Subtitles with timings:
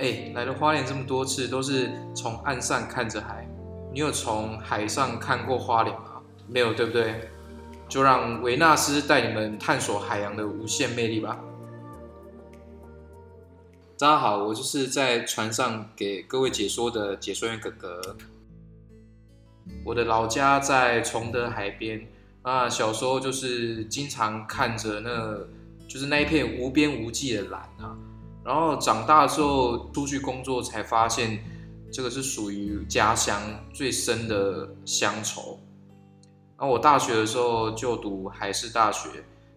[0.00, 3.46] 哎，来了花莲这么多次，都是从岸上看着海。
[3.92, 6.22] 你有从海上看过花莲吗？
[6.48, 7.28] 没有，对不对？
[7.86, 11.38] 就让维纳斯带你们探索海洋的无限魅力吧。
[13.98, 18.16] 大家好，我就是在船上给各位解说的解说员哥哥。
[19.84, 22.08] 我的老家在崇德海边，
[22.40, 25.36] 啊，小时候就是经常看着那，
[25.86, 27.98] 就是那一片无边无际的蓝啊。
[28.44, 31.42] 然后长大之后出去工作，才发现
[31.92, 33.40] 这个是属于家乡
[33.72, 35.58] 最深的乡愁。
[36.58, 39.08] 那我大学的时候就读海事大学，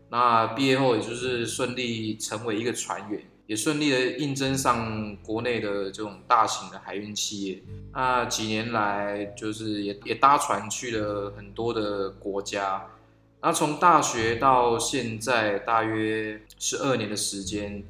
[0.10, 7.62] 那毕业后也就是顺利成为一个船员，也顺利的应征上国内的这种大型的海运企业。
[7.94, 12.86] 那几年来就是也也搭船去了很多的国家。
[13.42, 17.84] 那从大学到现在大约十二年的时间，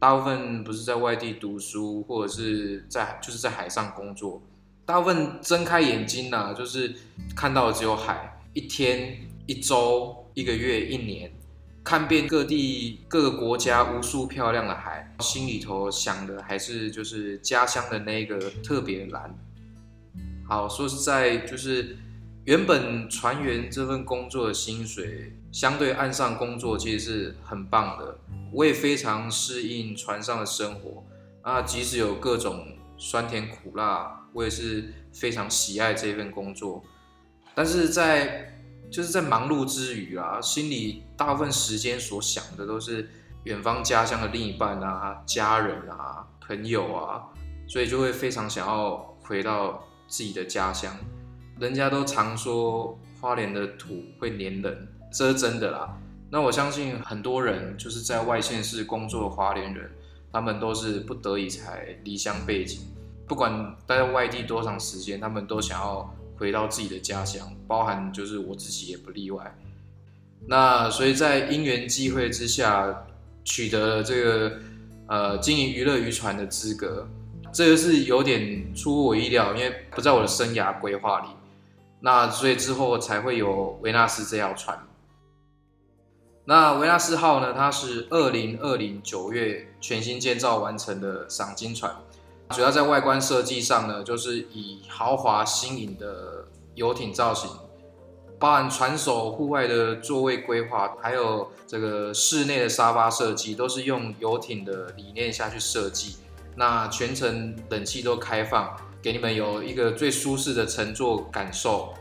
[0.00, 4.42] 大部分不是在外地读书，或者是在就是在海上工作。
[4.86, 6.92] 大部分睁开眼睛呐，就是
[7.36, 8.40] 看到的只有海。
[8.54, 9.16] 一天、
[9.46, 11.30] 一周、一个月、一年，
[11.84, 19.32] 看遍各地各个国家无数漂亮的海，心里头想的还是就是家乡的那个特别蓝。
[20.48, 21.96] 好，说实在，就是
[22.44, 28.18] 原本船员这份工作的薪水，相对岸上工作其实是很棒的。
[28.52, 31.04] 我也非常适应船上的生活
[31.42, 36.82] 啊，即使有各种酸甜苦辣，我也是非常喜爱这份工作。
[37.54, 38.52] 但是在
[38.90, 43.08] 就是在忙碌之余啊，心里大部分时间所想的都是
[43.44, 47.22] 远方家乡的另一半啊、家人啊、朋友啊，
[47.68, 50.94] 所以就会非常想要回到自己的家乡。
[51.58, 55.96] 人家都常说花莲的土会黏人，这是真的啦。
[56.30, 59.90] 那我相信很多人就是在外县市工作的华联人，
[60.32, 62.80] 他们都是不得已才离乡背井，
[63.26, 66.14] 不管待在外地多长时间，他们都想要。
[66.40, 69.54] 回到自己的家乡，包含就是我自己也不例外。
[70.46, 73.04] 那所以在因缘际会之下，
[73.44, 74.52] 取得了这个
[75.06, 77.06] 呃经营娱乐渔船的资格，
[77.52, 81.26] 这个是有点出乎我意料，因为不在我的生涯规划里。
[82.00, 84.78] 那所以之后才会有维纳斯这条船。
[86.44, 91.94] 那维纳斯号呢，它是二零二零九月全新建造完成的赏金船。
[92.50, 97.48] 主要在外观设计上呢，就是以豪华新颖的游艇造型，
[98.40, 106.16] 包含船首户外的座位规划，还有这个室内的沙发设计，都是用游艇的理念下去设计。
[106.56, 111.94] 那全程冷气都开放，给你们有一个最舒适的乘坐感受。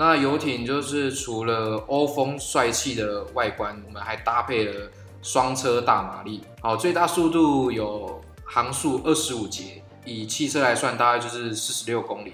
[0.00, 4.90] 那游艇就是除了欧风帅气的外观，我们还搭配了
[5.20, 8.18] 双车大马力，好，最大速度有。
[8.52, 12.32] 航速二十五节，以汽车来算，大概就是四十六公里。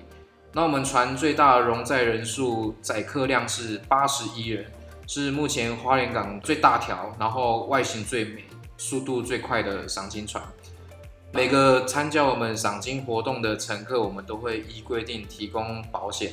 [0.53, 4.65] 那我们船最大容载人数、载客量是八十一人，
[5.06, 8.44] 是目前花莲港最大条，然后外形最美、
[8.78, 10.43] 速度最快的赏金船。
[11.32, 16.32] 每个参加我们赏金活动的乘客，我们都会依规定提供保险。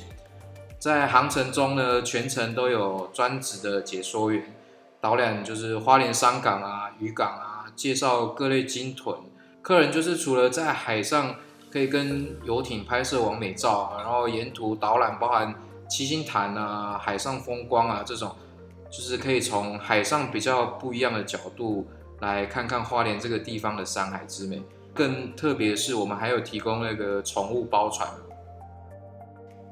[0.83, 4.53] 在航程中呢，全程都有专职的解说员
[4.99, 9.15] 导览，就是花莲山港啊、渔港啊，介绍各类鲸豚。
[9.61, 11.35] 客人就是除了在海上
[11.71, 15.55] 可以跟游艇拍摄完美照啊，然后沿途导览包含
[15.89, 18.35] 七星潭啊、海上风光啊这种，
[18.91, 21.87] 就是可以从海上比较不一样的角度
[22.19, 24.61] 来看看花莲这个地方的山海之美。
[24.93, 28.05] 更特别是，我们还有提供那个宠物包船。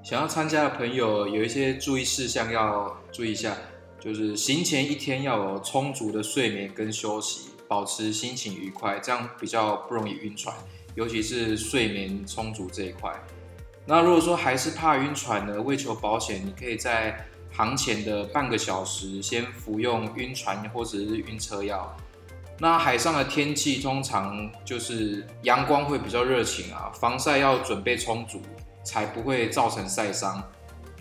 [0.03, 3.55] 想要参加的朋友有一些注意事项要注意一下，
[3.99, 7.49] 就是行前一天要有充足的睡眠跟休息。
[7.67, 10.53] 保持心情愉快，这样比较不容易晕船，
[10.93, 13.09] 尤其是睡眠充足这一块。
[13.85, 21.95] 那如果说还是怕晕船呢，为求保险，你可以在航前的半个小时先服用晕船或者是晕车药。
[22.59, 28.41] 那海上的天气通常就是阳光会比较热情啊，防晒要准备充足，
[28.83, 30.43] 才不会造成晒伤。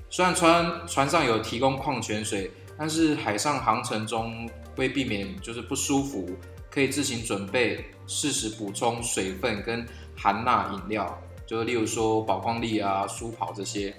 [0.08, 6.28] 虽然船船上有提供矿泉水，但是海上航程中会避免就是不舒服。
[6.72, 9.84] 可以自行准备，适时补充水分跟
[10.16, 13.92] 含钠饮料，就例如说宝矿力啊、舒跑这些。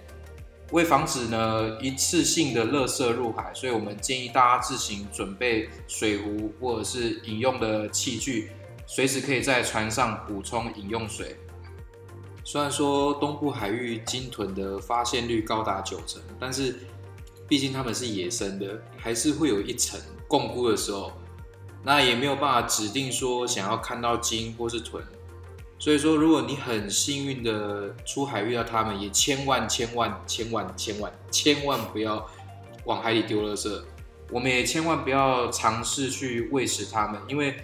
[0.72, 8.51] 为防止呢一次性的垃圾入海，所以我们建议大家自行准备水壶或者是饮用的器具，
[8.88, 11.36] 随时可以在船上补充饮用水。
[12.43, 16.79] 虽然说东部海域鲸豚的发现率高达九成，但是
[17.47, 21.11] 毕竟它们是野生的，还是会有一成共估的时候。
[21.83, 25.03] 那也没有办法指定说想要看到鲸或是豚，
[25.79, 32.23] 所以说，如果你很幸运的出海遇到它们，也千万千万千万千万千万不要
[32.85, 33.81] 往海里丢垃圾。
[34.29, 37.57] 我们也千万不要尝试去喂食它们，因为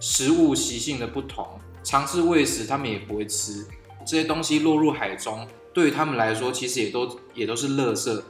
[0.00, 3.66] 食物习性的不同，尝试喂食它们也不会吃。
[4.04, 8.22] 这些东西落入海中，对于他们来说，其实也都也都是垃圾。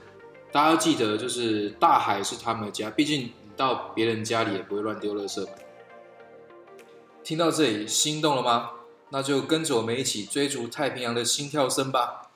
[0.51, 5.47] 大家要记得，就是大海是他们的家，毕竟你到别人家里也不会乱丢垃圾。
[7.25, 8.71] 听到这里，心动了吗？
[9.11, 12.31] 那就跟着我们一起追逐太平洋的心跳声吧。